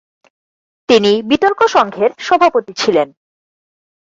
[0.89, 3.07] তিনি বিতর্ক সংঘের সভাপতি ছিলেন।